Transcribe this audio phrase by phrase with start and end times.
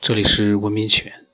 [0.00, 1.26] 这里是文明起源。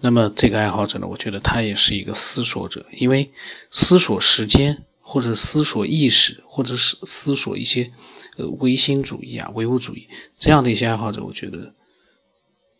[0.00, 3.32] 那么这个爱好者呢，我觉得他也是一个思索者，因为
[3.72, 7.92] 思索时间，或者思索意识，或者是思索一些
[8.36, 11.74] 呃唯心主义啊、唯物主义这样的一些爱好者，我觉得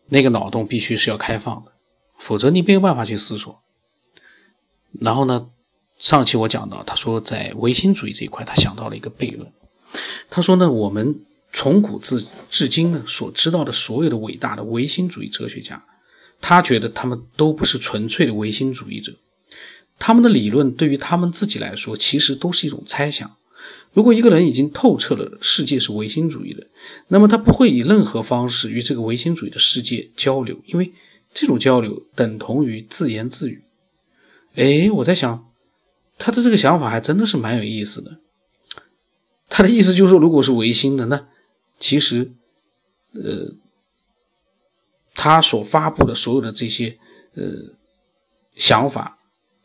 [0.06, 1.72] 那个脑洞必须是要开放的，
[2.16, 3.60] 否则你没有办法去思索。
[5.00, 5.48] 然后呢，
[5.98, 9.52] 上期我讲到，他说在唯心主义这一块，他想到了一个悖论。
[10.30, 11.24] 他说呢，我们。
[11.52, 15.84] 从古至至今呢，所知道的所有的伟大的唯心主义哲学家，
[16.40, 19.14] 他觉得他们都不是纯粹的唯心主义者，
[19.98, 23.30] 他们的理论对于他们自己来说，其实都是一种猜想。
[23.92, 26.66] 如果一个人已经透彻了世界是唯心主义的，
[27.08, 30.92] 那么他不会以任何方式与这个唯心主义的世界交流，因为
[31.34, 33.62] 这种交流等同于自言自语。
[34.54, 35.46] 哎，我在想，
[36.18, 38.18] 他的这个想法还真的是蛮有意思的。
[39.50, 41.28] 他的意思就是说，如果是唯心的，那
[41.78, 42.32] 其实，
[43.14, 43.52] 呃，
[45.14, 46.98] 他所发布的所有的这些
[47.34, 47.74] 呃
[48.54, 49.18] 想法，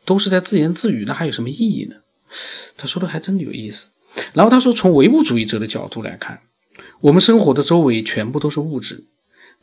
[0.04, 1.96] 都是在自言自语，那还有什么意义呢？
[2.76, 3.88] 他说的还真有意思。
[4.32, 6.42] 然后他说，从唯物主义者的角度来看，
[7.00, 9.04] 我们生活的周围全部都是物质，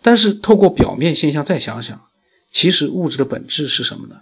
[0.01, 2.07] 但是透过表面现象再想想，
[2.51, 4.21] 其实物质的本质是什么呢？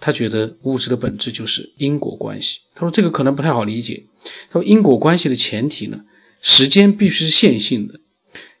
[0.00, 2.60] 他觉得物质的本质就是因果关系。
[2.74, 4.06] 他说这个可能不太好理解。
[4.48, 6.02] 他说因果关系的前提呢？
[6.40, 8.00] 时间必须是线性的，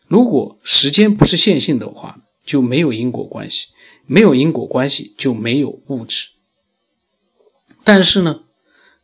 [0.06, 3.68] 如果时间不是线性的话，就没有因果关系，
[4.06, 6.28] 没有因果关系就没有物质。
[7.82, 8.44] 但是呢，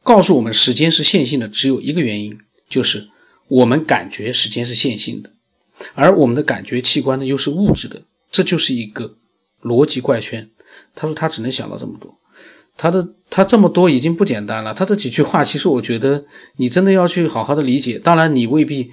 [0.02, 3.08] 告诉我们时间是线性的只有一个原因，就是
[3.48, 5.32] 我们感觉时间是线性的，
[5.94, 9.16] 而我们的感觉器官呢又是物质的，这就是一个
[9.62, 10.50] 逻辑怪圈。
[10.94, 12.18] 他说他只能想到这么多。
[12.76, 14.74] 他的他这么多已经不简单了。
[14.74, 16.24] 他这几句话，其实我觉得
[16.56, 17.98] 你真的要去好好的理解。
[17.98, 18.90] 当然，你未必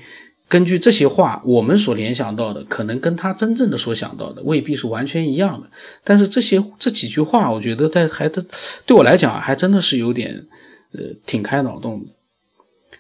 [0.48, 5.68] 根据这些话，我们所联想到的，可能跟他真正的所想到的未必是完全一样的。
[6.04, 8.46] 但是这些这几句话，我觉得在还的
[8.86, 10.46] 对我来讲，还真的是有点
[10.94, 12.12] 呃挺开脑洞的。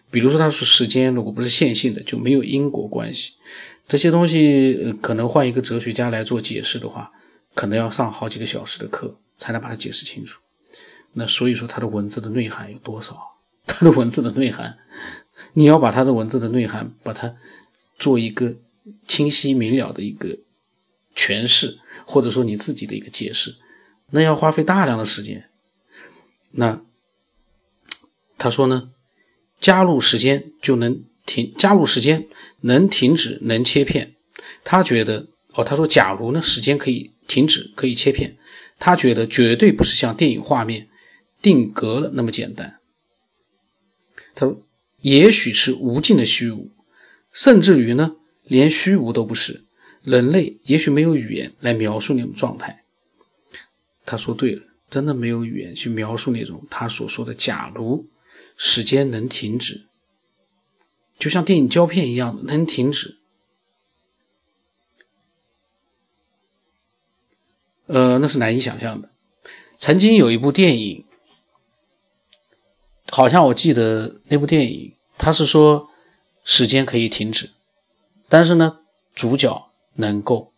[0.10, 3.34] 比如说，他说时间如果不是线性的，就没有因果关系。
[3.88, 7.12] 这些东西呃可能换一个哲学家来做解释的话，
[7.56, 10.40] 可能要上好几个小时的课才能把它解释清楚。
[11.14, 13.18] 那所以说，他的文字的内涵有多少？
[13.66, 14.78] 他的文字的内涵，
[15.54, 17.36] 你要把他的文字的内涵，把它
[17.98, 18.56] 做一个
[19.08, 20.38] 清晰明了的一个
[21.16, 23.56] 诠释，或者说你自己的一个解释，
[24.10, 25.50] 那要花费大量的时间。
[26.52, 26.82] 那
[28.38, 28.92] 他说呢，
[29.62, 32.28] 加入时间就能停，加入时间
[32.62, 34.16] 能停止，能切片。
[34.66, 38.38] 他觉得，哦，他说，假如呢，时间可以停止，可以切片，
[38.78, 40.90] 他觉得绝对不是像电影画面。
[41.44, 42.80] 定格了那么简单。
[44.34, 44.64] 他说
[45.02, 46.72] ：“也许是无尽的虚无，
[47.32, 49.66] 甚至于呢，连虚无都不是。
[50.02, 52.84] 人类也许没有语言来描述那种状态。”
[54.06, 58.08] 他说对了，真的没有语言去描述那种他所说的“假如
[58.58, 59.86] 时间能停止”，
[61.20, 63.18] 就像电影胶片一样的能停止。
[67.88, 69.12] 呃，那是难以想象的。
[69.78, 71.06] 曾经有一部电影。
[73.16, 75.88] 好像我记得那部电影，他是说
[76.44, 77.52] 时间可以停止，
[78.28, 78.80] 但是呢，
[79.14, 80.52] 主角能够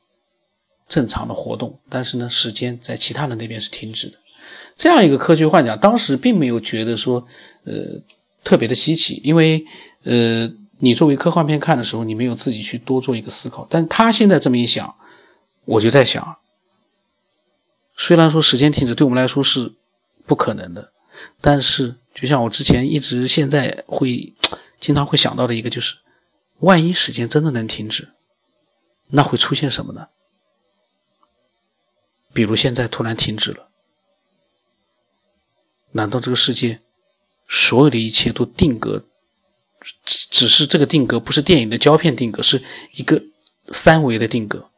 [0.88, 4.18] 正常的活动，但是呢，时间在其他人那边是停止的。
[4.78, 7.28] 这样一个科学幻想，当时并没有觉得说
[7.66, 8.02] 呃
[8.42, 9.66] 特别的稀奇，因为
[10.04, 10.50] 呃
[10.80, 13.68] 你作为科幻片看的时候，你没有自己去多做一个思考。
[13.70, 14.96] 但他现在这么一想，
[15.66, 16.38] 我就在想，
[17.98, 19.74] 虽然说时间停止对我们来说是
[20.26, 20.94] 不可能的，
[21.42, 21.96] 但是。
[22.16, 24.34] 就像我之前一直现在会
[24.80, 25.98] 经常会想到的一个，就是
[26.60, 28.14] 万一时间真的能停止，
[29.08, 30.08] 那会出现什么呢？
[32.34, 33.70] 比如现在突然停止了，
[35.92, 36.82] 难道这个世界
[37.50, 39.06] 所有的一切都定格？
[40.06, 43.22] 只只是这个定格不是电影的胶片定格，是一个
[43.72, 44.72] 三维的定格？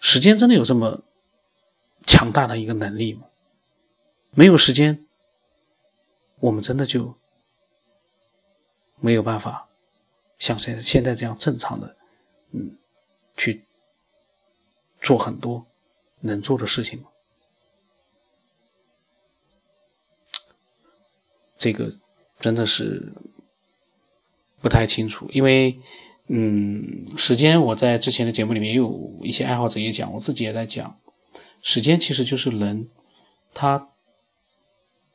[0.00, 1.02] 时间真的有这么
[2.04, 3.22] 强大的一个能力吗？
[4.32, 5.03] 没有时间。
[6.44, 7.14] 我们真的就
[9.00, 9.66] 没有办法
[10.36, 11.96] 像现现在这样正常的，
[12.50, 12.76] 嗯，
[13.34, 13.64] 去
[15.00, 15.66] 做很多
[16.20, 17.08] 能做的事情吗？
[21.56, 21.90] 这个
[22.38, 23.14] 真的是
[24.60, 25.80] 不太清楚，因为，
[26.26, 31.00] 嗯，时间我在之前的节目里面也有一些爱好者也讲，我自己也在讲，
[31.62, 32.90] 时间其实就是人
[33.54, 33.88] 他。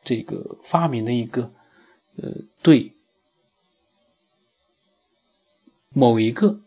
[0.09, 1.51] 这个发明的一个，
[2.17, 2.31] 呃，
[2.63, 2.93] 对
[5.93, 6.59] 某一个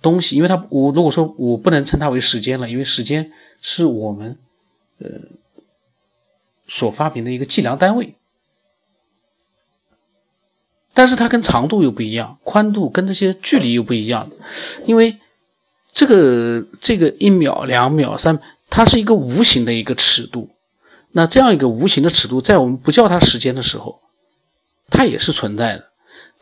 [0.00, 4.38] 东西，因为它我如果说我不能称它为时间了，因为时间是我们
[4.98, 5.08] 呃
[6.68, 8.14] 所发明的一个计量单位，
[10.94, 14.30] 但是它跟长度又不一样，宽度跟这些距离又不一样，
[14.84, 15.18] 因为
[15.90, 18.40] 这个这个一秒、两秒、三，
[18.70, 20.50] 它是一个无形的一个尺度，
[21.16, 24.02] 那这样一个无形的尺度，在我们不叫它时间的时候，
[24.90, 25.92] 它也是存在的。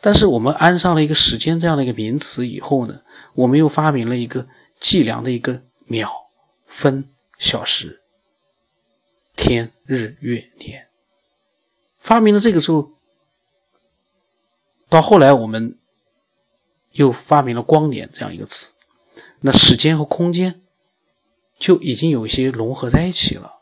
[0.01, 2.99] 但是我们安上了一个时间这样的一个名词以后呢，
[3.35, 6.11] 我们又发明了一个计量的一个秒、
[6.65, 8.01] 分、小时、
[9.37, 10.89] 天、日、月、年。
[11.97, 12.91] 发明了这个之后，
[14.89, 15.79] 到后来我们
[16.91, 18.73] 又发明了光年这样一个词，
[19.39, 20.61] 那时间和空间
[21.57, 23.54] 就已经有一些融合在一起了。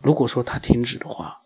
[0.00, 1.42] 如果说它停止的话，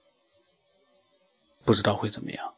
[1.64, 2.54] 不知道会怎么样。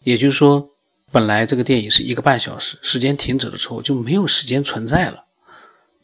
[0.00, 0.70] 也就是说，
[1.10, 5.26] 本来这个电影是一个半小时，时间停止了之后就没有时间存在了，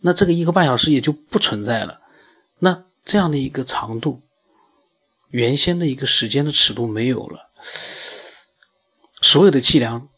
[0.00, 2.00] 那这个一个半小时也就不存在了。
[2.58, 4.22] 那这样的一个长度，
[5.28, 7.50] 原先的一个时间的尺度没有了，
[9.20, 10.08] 所有的计量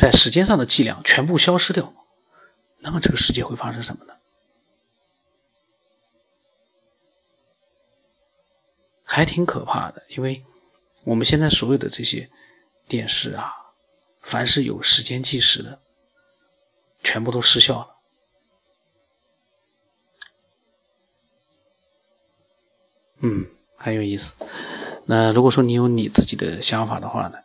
[0.00, 1.92] 在时间上的计量全部消失掉，
[2.78, 4.14] 那么这个世界会发生什么呢？
[9.04, 10.42] 还挺可怕的，因为
[11.04, 12.30] 我们现在所有的这些
[12.88, 13.52] 电视啊，
[14.22, 15.82] 凡是有时间计时的，
[17.02, 17.96] 全部都失效了。
[23.18, 24.34] 嗯，很有意思。
[25.04, 27.36] 那如果说你有你自己的想法的话呢，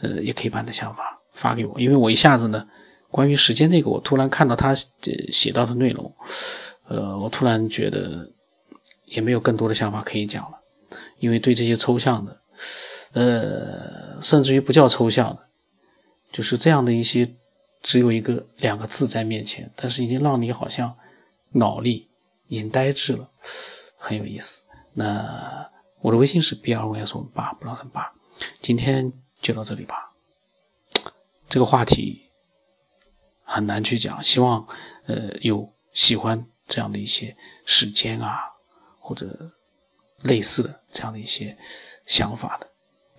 [0.00, 2.66] 呃，也可以把你的想法发给我，因为我一下子呢，
[3.10, 4.74] 关于时间这个，我突然看到他
[5.30, 6.14] 写到的内容，
[6.88, 8.30] 呃，我突然觉得
[9.06, 10.58] 也没有更多的想法可以讲了。
[11.18, 12.42] 因为对这些抽象的，
[13.12, 15.38] 呃，甚至于不叫抽象的，
[16.30, 17.34] 就是这样的一些，
[17.80, 20.94] 只有一个两个字在面前，但是已经让你好像
[21.52, 22.08] 脑力
[22.48, 23.30] 已经呆滞了，
[23.96, 24.62] 很有意思。
[24.92, 25.66] 那
[26.02, 28.12] 我的微信是 b 二 y s 八不老成八，
[28.60, 30.11] 今天就到这里吧。
[31.52, 32.30] 这个话题
[33.44, 34.66] 很难去讲，希望
[35.04, 38.40] 呃有喜欢这样的一些时间啊，
[38.98, 39.52] 或者。
[40.22, 41.58] 类似的这样的一些
[42.06, 42.68] 想法的，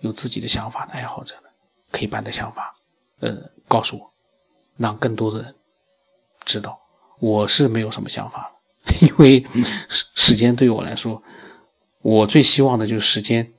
[0.00, 1.50] 有自己的想法的爱好者呢，
[1.92, 2.74] 可以把你的想法，
[3.20, 3.36] 呃，
[3.68, 4.10] 告诉我，
[4.78, 5.54] 让更多的人
[6.46, 6.80] 知道。
[7.20, 8.50] 我是没有什么想法
[9.02, 9.44] 因为
[9.90, 11.22] 时时间对我来说，
[12.00, 13.52] 我最希望的就是时间。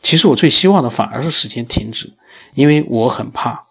[0.00, 2.16] 其实我最希望的反而是时间停止，
[2.54, 3.66] 因为我很怕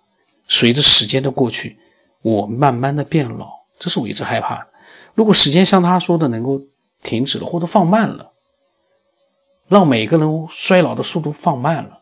[0.47, 1.77] 随着时间的过去，
[2.21, 4.67] 我慢慢的变老，这是我一直害怕的。
[5.13, 6.61] 如果时间像他说的能够
[7.03, 8.33] 停止了或者放慢了。
[9.69, 12.01] 让每个人衰老的速度放慢了，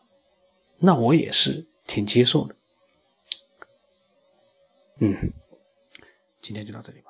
[0.78, 2.54] 那我也是挺接受的。
[5.00, 5.32] 嗯，
[6.40, 7.02] 今天就到这里。